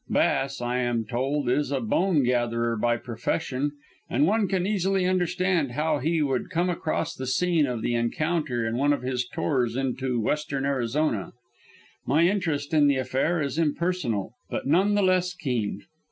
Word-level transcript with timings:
Bass, 0.09 0.61
I 0.61 0.79
am 0.79 1.05
told, 1.05 1.47
is 1.47 1.71
a 1.71 1.79
bone 1.79 2.23
gatherer 2.23 2.75
by 2.75 2.97
profession, 2.97 3.73
and 4.09 4.25
one 4.25 4.47
can 4.47 4.65
easily 4.65 5.05
understand 5.05 5.73
how 5.73 5.99
he 5.99 6.23
would 6.23 6.49
come 6.49 6.71
across 6.71 7.13
the 7.13 7.27
scene 7.27 7.67
of 7.67 7.83
the 7.83 7.93
encounter 7.93 8.65
in 8.65 8.77
one 8.77 8.93
of 8.93 9.03
his 9.03 9.27
tours 9.27 9.75
into 9.75 10.19
western 10.19 10.65
Arizona. 10.65 11.33
My 12.03 12.23
interest 12.25 12.73
in 12.73 12.87
the 12.87 12.97
affair 12.97 13.43
is 13.43 13.59
impersonal, 13.59 14.33
but 14.49 14.65
none 14.65 14.95
the 14.95 15.03
less 15.03 15.35
keen. 15.35 15.81